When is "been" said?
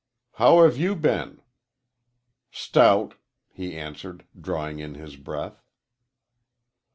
0.95-1.43